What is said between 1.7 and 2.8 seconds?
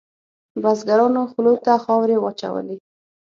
خاورې واچولې.